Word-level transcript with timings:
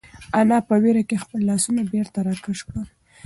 انا 0.39 0.57
په 0.67 0.75
وېره 0.83 1.03
کې 1.09 1.21
خپل 1.23 1.39
لاسونه 1.49 1.81
بېرته 1.93 2.17
راکش 2.27 2.59
کړل. 2.67 2.87